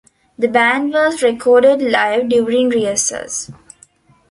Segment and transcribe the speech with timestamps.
[0.35, 3.51] The band was recorded live during rehearsals.